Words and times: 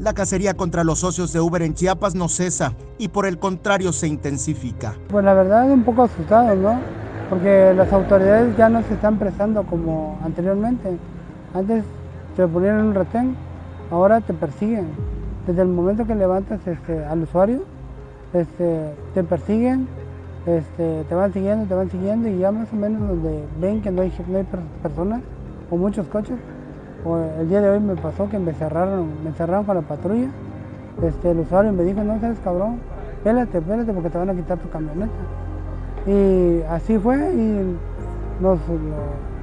La 0.00 0.12
cacería 0.12 0.54
contra 0.54 0.84
los 0.84 1.00
socios 1.00 1.32
de 1.32 1.40
Uber 1.40 1.60
en 1.60 1.74
Chiapas 1.74 2.14
no 2.14 2.28
cesa 2.28 2.72
y 2.98 3.08
por 3.08 3.26
el 3.26 3.40
contrario 3.40 3.92
se 3.92 4.06
intensifica. 4.06 4.94
Pues 5.08 5.24
la 5.24 5.34
verdad 5.34 5.68
un 5.68 5.82
poco 5.82 6.04
asustado, 6.04 6.54
¿no? 6.54 6.78
Porque 7.28 7.74
las 7.76 7.92
autoridades 7.92 8.56
ya 8.56 8.68
no 8.68 8.80
se 8.84 8.94
están 8.94 9.18
prestando 9.18 9.64
como 9.64 10.16
anteriormente. 10.22 10.96
Antes 11.52 11.82
te 12.36 12.46
ponían 12.46 12.76
un 12.76 12.94
retén, 12.94 13.34
ahora 13.90 14.20
te 14.20 14.32
persiguen. 14.34 14.86
Desde 15.48 15.62
el 15.62 15.68
momento 15.68 16.06
que 16.06 16.14
levantas 16.14 16.64
este, 16.64 17.04
al 17.04 17.22
usuario, 17.22 17.64
este, 18.32 18.94
te 19.14 19.24
persiguen, 19.24 19.88
este, 20.46 21.04
te 21.08 21.14
van 21.16 21.32
siguiendo, 21.32 21.66
te 21.66 21.74
van 21.74 21.90
siguiendo 21.90 22.28
y 22.28 22.38
ya 22.38 22.52
más 22.52 22.72
o 22.72 22.76
menos 22.76 23.00
donde 23.08 23.44
ven 23.60 23.82
que 23.82 23.90
no 23.90 24.02
hay, 24.02 24.12
no 24.28 24.38
hay 24.38 24.46
personas 24.80 25.22
o 25.70 25.76
muchos 25.76 26.06
coches, 26.06 26.38
el 27.04 27.48
día 27.48 27.60
de 27.60 27.70
hoy 27.70 27.80
me 27.80 27.96
pasó 27.96 28.28
que 28.28 28.38
me 28.38 28.52
cerraron, 28.52 29.08
me 29.24 29.32
cerraron 29.32 29.64
con 29.64 29.76
la 29.76 29.82
patrulla. 29.82 30.28
Este, 31.02 31.30
el 31.30 31.40
usuario 31.40 31.72
me 31.72 31.84
dijo, 31.84 32.02
no 32.02 32.18
sabes 32.20 32.38
cabrón, 32.42 32.78
pélate, 33.22 33.60
pélate 33.60 33.92
porque 33.92 34.10
te 34.10 34.18
van 34.18 34.30
a 34.30 34.34
quitar 34.34 34.58
tu 34.58 34.68
camioneta. 34.68 35.12
Y 36.06 36.62
así 36.70 36.98
fue 36.98 37.16
y 37.34 37.76
nos, 38.40 38.58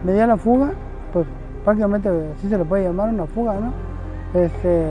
me 0.03 0.13
di 0.13 0.19
a 0.19 0.27
la 0.27 0.37
fuga, 0.37 0.71
pues 1.13 1.25
prácticamente 1.63 2.09
así 2.37 2.49
se 2.49 2.57
le 2.57 2.65
puede 2.65 2.83
llamar 2.83 3.09
una 3.09 3.25
fuga, 3.25 3.53
¿no? 3.53 3.71
Este, 4.39 4.87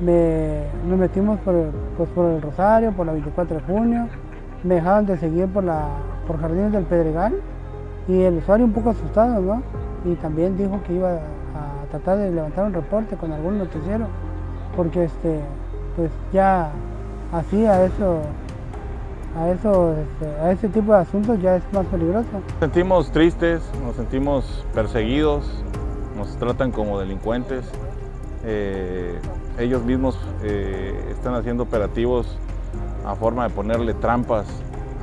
nos 0.00 0.98
metimos 0.98 1.38
por, 1.40 1.54
pues, 1.96 2.08
por 2.10 2.30
el 2.30 2.42
Rosario, 2.42 2.92
por 2.92 3.06
la 3.06 3.12
24 3.12 3.56
de 3.56 3.62
junio, 3.62 4.06
me 4.62 4.76
dejaron 4.76 5.06
de 5.06 5.16
seguir 5.18 5.46
por, 5.48 5.64
la, 5.64 5.86
por 6.26 6.40
Jardines 6.40 6.72
del 6.72 6.84
Pedregal 6.84 7.34
y 8.08 8.22
el 8.22 8.38
usuario 8.38 8.64
un 8.66 8.72
poco 8.72 8.90
asustado, 8.90 9.40
¿no? 9.40 9.62
Y 10.04 10.14
también 10.16 10.56
dijo 10.56 10.80
que 10.86 10.94
iba 10.94 11.18
tratar 11.94 12.18
de 12.18 12.32
levantar 12.32 12.66
un 12.66 12.72
reporte 12.72 13.16
con 13.16 13.30
algún 13.30 13.58
noticiero, 13.58 14.06
porque 14.76 15.04
este, 15.04 15.40
pues 15.94 16.10
ya 16.32 16.72
así 17.32 17.64
a 17.66 17.84
eso, 17.84 18.22
a 19.38 19.48
eso, 19.50 19.94
este, 19.94 20.40
a 20.40 20.50
ese 20.50 20.68
tipo 20.68 20.92
de 20.92 20.98
asuntos 20.98 21.40
ya 21.40 21.54
es 21.56 21.62
más 21.72 21.86
peligroso. 21.86 22.26
Nos 22.32 22.58
sentimos 22.58 23.10
tristes, 23.12 23.62
nos 23.84 23.94
sentimos 23.94 24.66
perseguidos, 24.74 25.44
nos 26.16 26.36
tratan 26.36 26.72
como 26.72 26.98
delincuentes. 26.98 27.64
Eh, 28.44 29.16
ellos 29.60 29.84
mismos 29.84 30.18
eh, 30.42 31.10
están 31.12 31.34
haciendo 31.34 31.62
operativos 31.62 32.38
a 33.06 33.14
forma 33.14 33.46
de 33.46 33.54
ponerle 33.54 33.94
trampas 33.94 34.46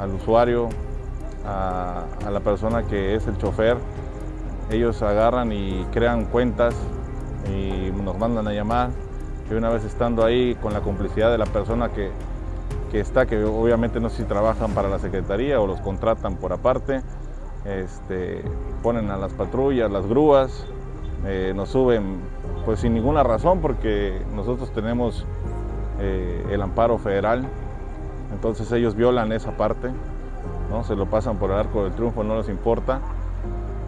al 0.02 0.14
usuario, 0.14 0.68
a, 1.48 2.04
a 2.28 2.32
la 2.32 2.42
persona 2.42 2.84
que 2.84 3.16
es 3.16 3.26
el 3.28 3.38
chofer, 3.38 3.78
ellos 4.72 5.02
agarran 5.02 5.52
y 5.52 5.86
crean 5.92 6.26
cuentas 6.26 6.74
y 7.50 7.92
nos 8.04 8.18
mandan 8.18 8.48
a 8.48 8.54
llamar. 8.54 8.90
Y 9.50 9.54
una 9.54 9.70
vez 9.70 9.84
estando 9.84 10.24
ahí 10.24 10.56
con 10.56 10.74
la 10.74 10.80
complicidad 10.80 11.30
de 11.30 11.38
la 11.38 11.46
persona 11.46 11.90
que, 11.90 12.12
está, 12.94 13.26
que 13.26 13.44
obviamente 13.44 14.00
no 14.00 14.10
sé 14.10 14.18
si 14.18 14.24
trabajan 14.24 14.72
para 14.72 14.88
la 14.88 15.00
Secretaría 15.00 15.60
o 15.60 15.68
los 15.68 15.82
contratan 15.82 16.36
por 16.36 16.54
aparte, 16.54 17.02
este, 17.66 18.44
ponen 18.82 19.12
a 19.12 19.18
las 19.18 19.34
patrullas, 19.34 19.92
las 19.92 20.08
grúas, 20.08 20.66
eh, 21.26 21.54
nos 21.56 21.70
suben 21.70 22.20
pues 22.66 22.80
sin 22.80 22.94
ninguna 22.94 23.24
razón 23.24 23.60
porque 23.60 24.22
nosotros 24.34 24.72
tenemos 24.72 25.26
eh, 26.00 26.46
el 26.50 26.62
amparo 26.62 26.98
federal, 26.98 27.46
entonces 28.34 28.72
ellos 28.72 28.96
violan 28.96 29.32
esa 29.32 29.58
parte, 29.58 29.90
¿no? 30.70 30.84
se 30.84 30.96
lo 30.96 31.08
pasan 31.08 31.38
por 31.38 31.52
el 31.52 31.58
arco 31.58 31.84
del 31.84 31.94
triunfo, 31.94 32.24
no 32.24 32.38
les 32.38 32.50
importa 32.50 33.02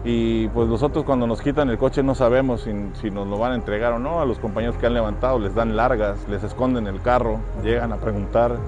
y 0.04 0.48
pues 0.48 0.68
nosotros 0.68 1.04
cuando 1.04 1.26
nos 1.26 1.40
quitan 1.40 1.70
el 1.70 1.78
coche 1.78 2.02
no 2.02 2.14
sabemos 2.14 2.68
si, 3.00 3.10
nos 3.10 3.26
lo 3.26 3.38
van 3.38 3.52
a 3.52 3.54
entregar 3.54 3.94
o 3.94 3.98
no. 3.98 4.20
A 4.20 4.26
los 4.26 4.38
compañeros 4.38 4.76
que 4.76 4.86
han 4.86 4.92
levantado 4.92 5.38
les 5.38 5.54
dan 5.54 5.76
largas, 5.76 6.18
les 6.28 6.44
esconden 6.44 6.86
el 6.86 7.00
carro, 7.00 7.40
llegan 7.62 7.90
a 7.92 7.96
preguntar 7.96 8.58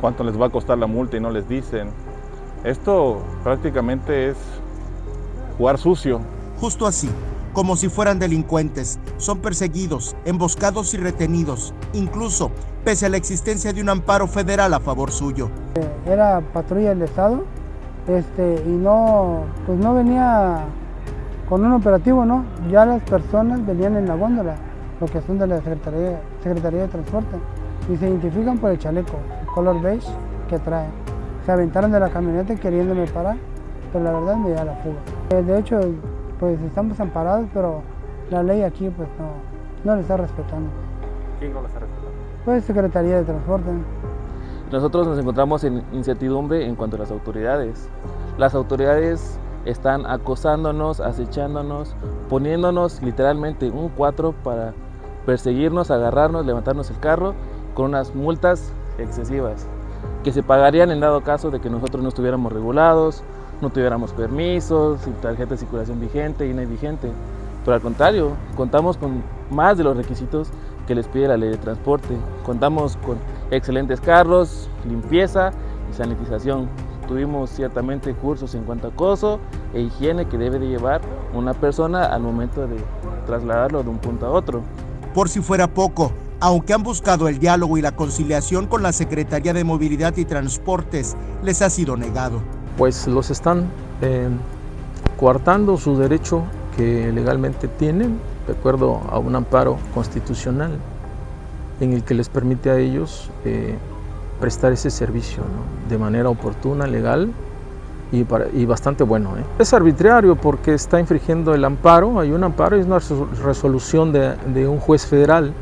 cuánto 0.00 0.22
les 0.22 0.40
va 0.40 0.46
a 0.46 0.50
costar 0.50 0.78
la 0.78 0.86
multa 0.86 1.16
y 1.16 1.20
no 1.20 1.30
les 1.30 1.48
dicen. 1.48 1.88
Esto 2.62 3.20
prácticamente 3.42 4.30
es 4.30 4.36
jugar 5.58 5.76
sucio. 5.76 6.20
Justo 6.60 6.86
así, 6.86 7.10
como 7.52 7.74
si 7.74 7.88
fueran 7.88 8.20
delincuentes, 8.20 9.00
son 9.16 9.40
perseguidos, 9.40 10.14
emboscados 10.24 10.94
y 10.94 10.98
retenidos, 10.98 11.74
incluso 11.92 12.52
pese 12.84 13.06
a 13.06 13.08
la 13.08 13.16
existencia 13.16 13.72
de 13.72 13.82
un 13.82 13.88
amparo 13.88 14.28
federal 14.28 14.72
a 14.72 14.78
favor 14.78 15.10
suyo. 15.10 15.50
Era 16.06 16.40
patrulla 16.52 16.90
del 16.90 17.02
Estado 17.02 17.44
este, 18.08 18.62
y 18.66 18.70
no, 18.70 19.44
pues 19.66 19.78
no 19.78 19.94
venía 19.94 20.64
con 21.48 21.64
un 21.64 21.72
operativo, 21.72 22.24
¿no? 22.24 22.44
Ya 22.70 22.84
las 22.84 23.02
personas 23.02 23.64
venían 23.66 23.96
en 23.96 24.06
la 24.06 24.14
góndola, 24.14 24.56
lo 25.00 25.06
que 25.06 25.20
son 25.22 25.38
de 25.38 25.46
la 25.46 25.56
Secretaría, 25.58 26.20
Secretaría 26.42 26.82
de 26.82 26.88
Transporte, 26.88 27.36
y 27.90 27.96
se 27.96 28.08
identifican 28.08 28.58
por 28.58 28.70
el 28.70 28.78
chaleco, 28.78 29.16
el 29.40 29.46
color 29.48 29.80
beige 29.80 30.08
que 30.48 30.58
trae. 30.58 30.88
Se 31.44 31.52
aventaron 31.52 31.92
de 31.92 32.00
la 32.00 32.08
camioneta 32.08 32.54
queriéndome 32.56 33.06
parar, 33.06 33.36
pero 33.92 34.04
la 34.04 34.12
verdad 34.12 34.36
me 34.36 34.48
dio 34.48 34.64
la 34.64 34.74
fuga. 34.76 34.96
Eh, 35.30 35.42
de 35.42 35.58
hecho, 35.58 35.80
pues 36.40 36.60
estamos 36.62 36.98
amparados, 37.00 37.46
pero 37.52 37.82
la 38.30 38.42
ley 38.42 38.62
aquí 38.62 38.90
pues 38.90 39.08
no, 39.18 39.28
no 39.84 39.96
le 39.96 40.02
está 40.02 40.16
respetando. 40.16 40.70
¿Quién 41.38 41.52
no 41.52 41.60
la 41.60 41.68
está 41.68 41.80
respetando? 41.80 42.10
Pues 42.44 42.64
Secretaría 42.64 43.16
de 43.16 43.24
Transporte. 43.24 43.70
Nosotros 44.72 45.06
nos 45.06 45.18
encontramos 45.18 45.64
en 45.64 45.82
incertidumbre 45.92 46.66
en 46.66 46.74
cuanto 46.74 46.96
a 46.96 47.00
las 47.00 47.10
autoridades. 47.10 47.88
Las 48.38 48.54
autoridades 48.54 49.38
están 49.64 50.06
acosándonos, 50.06 51.00
acechándonos, 51.00 51.94
poniéndonos 52.28 53.02
literalmente 53.02 53.70
un 53.70 53.88
cuatro 53.88 54.34
para 54.42 54.74
perseguirnos, 55.26 55.90
agarrarnos, 55.90 56.44
levantarnos 56.44 56.90
el 56.90 56.98
carro 56.98 57.34
con 57.74 57.86
unas 57.86 58.14
multas 58.14 58.72
excesivas 58.98 59.66
que 60.24 60.32
se 60.32 60.42
pagarían 60.42 60.90
en 60.90 61.00
dado 61.00 61.20
caso 61.20 61.50
de 61.50 61.60
que 61.60 61.68
nosotros 61.68 62.02
no 62.02 62.08
estuviéramos 62.08 62.52
regulados, 62.52 63.22
no 63.60 63.70
tuviéramos 63.70 64.12
permisos, 64.12 65.00
tarjeta 65.20 65.50
de 65.50 65.58
circulación 65.58 66.00
vigente, 66.00 66.48
INE 66.48 66.66
vigente. 66.66 67.10
Pero 67.64 67.74
al 67.74 67.82
contrario, 67.82 68.32
contamos 68.56 68.96
con 68.96 69.22
más 69.50 69.78
de 69.78 69.84
los 69.84 69.96
requisitos 69.96 70.48
que 70.86 70.94
les 70.94 71.06
pide 71.08 71.28
la 71.28 71.36
ley 71.36 71.50
de 71.50 71.58
transporte. 71.58 72.16
Contamos 72.44 72.96
con 72.98 73.16
excelentes 73.50 74.00
carros, 74.00 74.68
limpieza 74.88 75.52
y 75.90 75.94
sanitización. 75.94 76.68
Tuvimos 77.08 77.50
ciertamente 77.50 78.14
cursos 78.14 78.54
en 78.54 78.64
cuanto 78.64 78.86
a 78.86 78.90
acoso 78.90 79.38
e 79.74 79.82
higiene 79.82 80.26
que 80.26 80.38
debe 80.38 80.58
de 80.58 80.68
llevar 80.68 81.02
una 81.34 81.52
persona 81.52 82.06
al 82.06 82.22
momento 82.22 82.66
de 82.66 82.76
trasladarlo 83.26 83.82
de 83.82 83.90
un 83.90 83.98
punto 83.98 84.26
a 84.26 84.30
otro. 84.30 84.62
Por 85.12 85.28
si 85.28 85.40
fuera 85.40 85.68
poco, 85.68 86.12
aunque 86.40 86.72
han 86.72 86.82
buscado 86.82 87.28
el 87.28 87.38
diálogo 87.38 87.76
y 87.76 87.82
la 87.82 87.92
conciliación 87.92 88.66
con 88.66 88.82
la 88.82 88.92
Secretaría 88.92 89.52
de 89.52 89.64
Movilidad 89.64 90.16
y 90.16 90.24
Transportes, 90.24 91.16
les 91.42 91.62
ha 91.62 91.70
sido 91.70 91.96
negado. 91.96 92.40
Pues 92.78 93.06
los 93.06 93.30
están 93.30 93.66
eh, 94.00 94.28
coartando 95.18 95.76
su 95.76 95.96
derecho 95.96 96.42
que 96.76 97.12
legalmente 97.12 97.68
tienen, 97.68 98.18
de 98.46 98.54
acuerdo 98.54 99.00
a 99.10 99.18
un 99.18 99.36
amparo 99.36 99.78
constitucional 99.94 100.72
en 101.80 101.92
el 101.92 102.04
que 102.04 102.14
les 102.14 102.28
permite 102.28 102.70
a 102.70 102.78
ellos 102.78 103.30
eh, 103.44 103.74
prestar 104.40 104.72
ese 104.72 104.90
servicio 104.90 105.42
de 105.88 105.98
manera 105.98 106.28
oportuna, 106.28 106.86
legal 106.86 107.32
y, 108.12 108.64
bastante 108.64 109.02
bueno. 109.02 109.36
¿eh? 109.36 109.44
Es 109.58 109.72
arbitrario 109.72 110.36
porque 110.36 110.74
está 110.74 111.00
infringiendo 111.00 111.52
el 111.52 111.64
amparo, 111.64 112.20
hay 112.20 112.30
un 112.30 112.44
amparo, 112.44 112.76
es 112.76 112.86
una 112.86 113.00
resolución 113.44 114.12
de, 114.12 114.68
un 114.68 114.78
juez 114.78 115.04
federal 115.04 115.52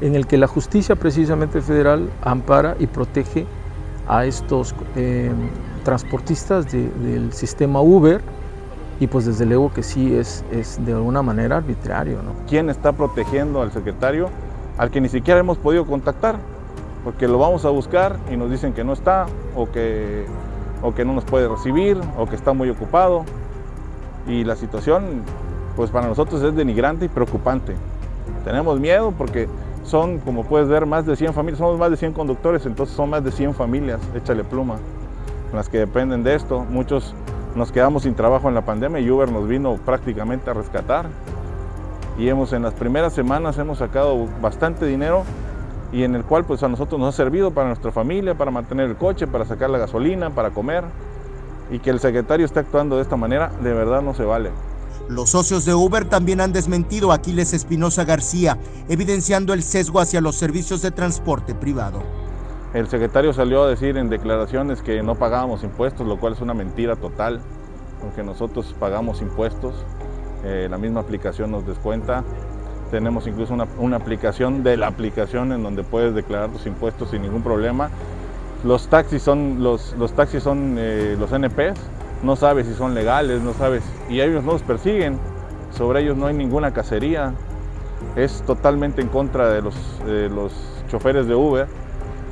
en 0.00 0.16
el 0.16 0.26
que 0.26 0.36
la 0.36 0.48
justicia 0.48 0.96
precisamente 0.96 1.60
federal 1.60 2.10
ampara 2.22 2.74
y 2.80 2.88
protege 2.88 3.46
a 4.08 4.24
estos 4.24 4.74
eh, 4.96 5.30
transportistas 5.84 6.72
del 6.72 7.32
sistema 7.32 7.80
Uber 7.80 8.20
y 8.98 9.06
pues 9.06 9.26
desde 9.26 9.46
luego 9.46 9.72
que 9.72 9.82
sí 9.82 10.14
es, 10.14 10.44
de 10.84 10.92
alguna 10.92 11.22
manera 11.22 11.56
arbitrario. 11.56 12.18
¿Quién 12.48 12.68
está 12.70 12.92
protegiendo 12.92 13.60
al 13.62 13.72
secretario? 13.72 14.28
Al 14.82 14.90
que 14.90 15.00
ni 15.00 15.08
siquiera 15.08 15.38
hemos 15.38 15.58
podido 15.58 15.86
contactar, 15.86 16.34
porque 17.04 17.28
lo 17.28 17.38
vamos 17.38 17.64
a 17.64 17.70
buscar 17.70 18.16
y 18.32 18.36
nos 18.36 18.50
dicen 18.50 18.72
que 18.72 18.82
no 18.82 18.92
está, 18.92 19.26
o 19.54 19.70
que, 19.70 20.24
o 20.82 20.92
que 20.92 21.04
no 21.04 21.12
nos 21.12 21.22
puede 21.22 21.46
recibir, 21.46 22.00
o 22.18 22.26
que 22.26 22.34
está 22.34 22.52
muy 22.52 22.68
ocupado. 22.68 23.24
Y 24.26 24.42
la 24.42 24.56
situación, 24.56 25.22
pues 25.76 25.90
para 25.90 26.08
nosotros 26.08 26.42
es 26.42 26.56
denigrante 26.56 27.04
y 27.04 27.08
preocupante. 27.08 27.76
Tenemos 28.44 28.80
miedo 28.80 29.14
porque 29.16 29.48
son, 29.84 30.18
como 30.18 30.42
puedes 30.42 30.66
ver, 30.66 30.84
más 30.84 31.06
de 31.06 31.14
100 31.14 31.32
familias, 31.32 31.58
somos 31.60 31.78
más 31.78 31.92
de 31.92 31.96
100 31.96 32.12
conductores, 32.12 32.66
entonces 32.66 32.96
son 32.96 33.08
más 33.08 33.22
de 33.22 33.30
100 33.30 33.54
familias, 33.54 34.00
échale 34.16 34.42
pluma, 34.42 34.78
las 35.54 35.68
que 35.68 35.78
dependen 35.78 36.24
de 36.24 36.34
esto. 36.34 36.66
Muchos 36.68 37.14
nos 37.54 37.70
quedamos 37.70 38.02
sin 38.02 38.16
trabajo 38.16 38.48
en 38.48 38.56
la 38.56 38.62
pandemia 38.62 38.98
y 38.98 39.08
Uber 39.08 39.30
nos 39.30 39.46
vino 39.46 39.76
prácticamente 39.76 40.50
a 40.50 40.54
rescatar 40.54 41.06
y 42.18 42.28
hemos 42.28 42.52
en 42.52 42.62
las 42.62 42.74
primeras 42.74 43.12
semanas 43.12 43.58
hemos 43.58 43.78
sacado 43.78 44.28
bastante 44.40 44.86
dinero 44.86 45.24
y 45.92 46.04
en 46.04 46.14
el 46.14 46.24
cual 46.24 46.44
pues 46.44 46.62
a 46.62 46.68
nosotros 46.68 47.00
nos 47.00 47.14
ha 47.14 47.16
servido 47.16 47.50
para 47.52 47.68
nuestra 47.68 47.92
familia, 47.92 48.34
para 48.34 48.50
mantener 48.50 48.88
el 48.88 48.96
coche, 48.96 49.26
para 49.26 49.44
sacar 49.44 49.70
la 49.70 49.78
gasolina, 49.78 50.30
para 50.30 50.50
comer 50.50 50.84
y 51.70 51.78
que 51.78 51.90
el 51.90 52.00
secretario 52.00 52.46
esté 52.46 52.60
actuando 52.60 52.96
de 52.96 53.02
esta 53.02 53.16
manera 53.16 53.50
de 53.62 53.72
verdad 53.72 54.02
no 54.02 54.14
se 54.14 54.24
vale. 54.24 54.50
Los 55.08 55.30
socios 55.30 55.64
de 55.64 55.74
Uber 55.74 56.04
también 56.04 56.40
han 56.40 56.52
desmentido 56.52 57.12
a 57.12 57.16
Aquiles 57.16 57.52
Espinosa 57.52 58.04
García, 58.04 58.56
evidenciando 58.88 59.52
el 59.52 59.62
sesgo 59.62 60.00
hacia 60.00 60.20
los 60.20 60.36
servicios 60.36 60.80
de 60.80 60.90
transporte 60.90 61.54
privado. 61.54 62.02
El 62.72 62.88
secretario 62.88 63.32
salió 63.34 63.64
a 63.64 63.68
decir 63.68 63.98
en 63.98 64.08
declaraciones 64.08 64.80
que 64.80 65.02
no 65.02 65.16
pagábamos 65.16 65.64
impuestos, 65.64 66.06
lo 66.06 66.18
cual 66.18 66.34
es 66.34 66.40
una 66.40 66.54
mentira 66.54 66.96
total, 66.96 67.40
porque 68.00 68.22
nosotros 68.22 68.74
pagamos 68.78 69.20
impuestos, 69.20 69.74
eh, 70.44 70.68
la 70.70 70.78
misma 70.78 71.00
aplicación 71.00 71.50
nos 71.50 71.66
descuenta, 71.66 72.24
tenemos 72.92 73.26
incluso 73.26 73.54
una, 73.78 73.96
aplicación 73.96 74.62
de 74.62 74.76
la 74.76 74.86
aplicación 74.86 75.50
en 75.52 75.62
donde 75.62 75.82
puedes 75.82 76.14
declarar 76.14 76.50
tus 76.50 76.66
impuestos 76.66 77.10
sin 77.10 77.22
ningún 77.22 77.42
problema. 77.42 77.90
Los 78.64 78.88
taxis 78.88 79.22
son 79.22 79.62
los, 79.62 79.94
los 79.98 80.12
taxis 80.12 80.42
son 80.42 80.76
eh, 80.78 81.16
los 81.18 81.32
NPs, 81.32 81.80
no 82.22 82.36
sabes 82.36 82.66
si 82.66 82.74
son 82.74 82.94
legales, 82.94 83.40
no 83.40 83.54
sabes, 83.54 83.82
y 84.10 84.20
ellos 84.20 84.44
no 84.44 84.52
los 84.52 84.62
persiguen, 84.62 85.18
sobre 85.74 86.02
ellos 86.02 86.18
no 86.18 86.26
hay 86.26 86.34
ninguna 86.34 86.72
cacería, 86.72 87.32
es 88.14 88.42
totalmente 88.42 89.00
en 89.00 89.08
contra 89.08 89.48
de 89.48 89.62
los, 89.62 89.74
de 90.04 90.28
los 90.28 90.52
choferes 90.90 91.26
de 91.26 91.34
Uber. 91.34 91.66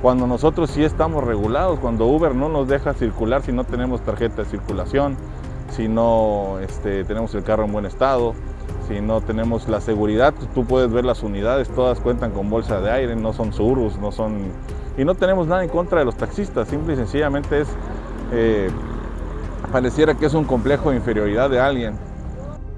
Cuando 0.02 0.26
nosotros 0.26 0.70
sí 0.70 0.84
estamos 0.84 1.24
regulados, 1.24 1.78
cuando 1.78 2.06
Uber 2.06 2.34
no 2.34 2.48
nos 2.48 2.68
deja 2.68 2.92
circular 2.92 3.42
si 3.42 3.52
no 3.52 3.64
tenemos 3.64 4.02
tarjeta 4.02 4.42
de 4.42 4.44
circulación, 4.44 5.16
si 5.70 5.88
no 5.88 6.58
este, 6.60 7.04
tenemos 7.04 7.34
el 7.34 7.42
carro 7.42 7.64
en 7.64 7.72
buen 7.72 7.86
estado, 7.86 8.34
si 8.88 9.00
no 9.00 9.20
tenemos 9.20 9.68
la 9.68 9.80
seguridad, 9.80 10.34
tú 10.54 10.64
puedes 10.64 10.90
ver 10.90 11.04
las 11.04 11.22
unidades, 11.22 11.68
todas 11.68 12.00
cuentan 12.00 12.32
con 12.32 12.50
bolsa 12.50 12.80
de 12.80 12.90
aire, 12.90 13.16
no 13.16 13.32
son 13.32 13.52
surus, 13.52 13.96
no 13.98 14.12
son... 14.12 14.52
Y 14.98 15.04
no 15.04 15.14
tenemos 15.14 15.46
nada 15.46 15.62
en 15.62 15.70
contra 15.70 16.00
de 16.00 16.04
los 16.04 16.16
taxistas, 16.16 16.68
simple 16.68 16.94
y 16.94 16.96
sencillamente 16.96 17.60
es... 17.60 17.68
Eh, 18.32 18.70
pareciera 19.70 20.14
que 20.14 20.26
es 20.26 20.34
un 20.34 20.44
complejo 20.44 20.90
de 20.90 20.96
inferioridad 20.96 21.48
de 21.48 21.60
alguien. 21.60 21.94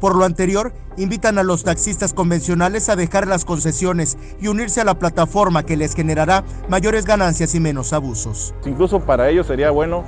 Por 0.01 0.17
lo 0.17 0.25
anterior, 0.25 0.73
invitan 0.97 1.39
a 1.39 1.43
los 1.43 1.63
taxistas 1.63 2.13
convencionales 2.13 2.89
a 2.89 2.97
dejar 2.97 3.27
las 3.27 3.45
concesiones 3.45 4.19
y 4.41 4.49
unirse 4.49 4.81
a 4.81 4.85
la 4.85 4.99
plataforma 4.99 5.63
que 5.63 5.77
les 5.77 5.95
generará 5.95 6.45
mayores 6.69 7.05
ganancias 7.05 7.55
y 7.55 7.61
menos 7.61 7.93
abusos. 7.93 8.53
Incluso 8.67 9.01
para 9.01 9.31
ellos 9.31 9.47
sería 9.47 9.71
bueno 9.71 10.05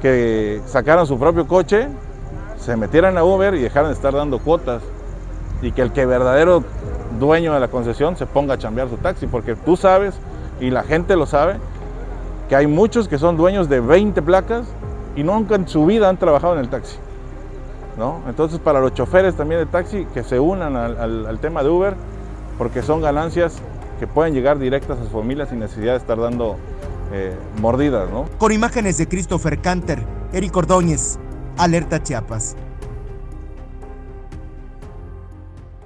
que 0.00 0.60
sacaran 0.66 1.06
su 1.06 1.18
propio 1.18 1.46
coche, 1.46 1.88
se 2.58 2.76
metieran 2.76 3.16
a 3.18 3.24
Uber 3.24 3.54
y 3.54 3.60
dejaran 3.60 3.90
de 3.90 3.94
estar 3.94 4.14
dando 4.14 4.38
cuotas 4.38 4.82
y 5.62 5.72
que 5.72 5.82
el 5.82 5.92
que 5.92 6.06
verdadero 6.06 6.62
dueño 7.18 7.54
de 7.54 7.60
la 7.60 7.68
concesión 7.68 8.16
se 8.16 8.26
ponga 8.26 8.54
a 8.54 8.58
chambear 8.58 8.88
su 8.88 8.96
taxi, 8.96 9.26
porque 9.26 9.54
tú 9.54 9.76
sabes 9.76 10.14
y 10.60 10.70
la 10.70 10.82
gente 10.82 11.16
lo 11.16 11.26
sabe 11.26 11.56
que 12.48 12.56
hay 12.56 12.66
muchos 12.66 13.08
que 13.08 13.18
son 13.18 13.36
dueños 13.36 13.68
de 13.68 13.80
20 13.80 14.22
placas 14.22 14.66
y 15.16 15.22
nunca 15.22 15.54
en 15.54 15.68
su 15.68 15.86
vida 15.86 16.08
han 16.08 16.16
trabajado 16.16 16.54
en 16.54 16.60
el 16.60 16.68
taxi. 16.68 16.96
Entonces 18.26 18.58
para 18.58 18.80
los 18.80 18.94
choferes 18.94 19.34
también 19.34 19.60
de 19.60 19.66
taxi 19.66 20.06
que 20.14 20.22
se 20.22 20.40
unan 20.40 20.74
al, 20.76 21.38
tema 21.40 21.62
de 21.62 21.68
Uber 21.68 21.94
porque 22.56 22.82
son 22.82 23.02
ganancias 23.02 23.58
que 23.98 24.06
pueden 24.06 24.32
llegar 24.32 24.58
directas 24.58 24.98
a 24.98 25.02
sus 25.02 25.12
familias 25.12 25.50
sin 25.50 25.58
necesidad 25.58 25.92
de 25.92 25.98
estar 25.98 26.18
dando 26.18 26.56
eh, 27.12 27.34
mordidas. 27.60 28.10
¿no? 28.10 28.28
Con 28.38 28.52
imágenes 28.52 28.98
de 28.98 29.08
Christopher 29.08 29.60
Canter, 29.60 30.02
Eric 30.32 30.56
Ordóñez, 30.56 31.18
Alerta 31.56 32.02
Chiapas. 32.02 32.56